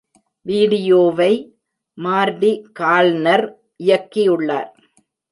[0.45, 1.33] வீடியோவை
[1.97, 3.45] மார்டி கால்னர்
[3.79, 4.71] இயக்கியுள்ளார்.